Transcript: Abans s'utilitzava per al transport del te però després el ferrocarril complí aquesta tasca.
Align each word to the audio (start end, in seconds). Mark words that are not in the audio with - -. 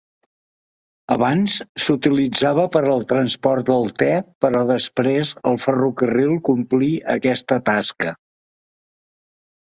Abans 1.15 1.57
s'utilitzava 1.83 2.63
per 2.75 2.81
al 2.93 3.05
transport 3.11 3.67
del 3.67 3.85
te 4.03 4.09
però 4.47 4.63
després 4.73 5.35
el 5.51 5.61
ferrocarril 5.67 6.35
complí 6.51 6.91
aquesta 7.19 7.61
tasca. 7.71 8.17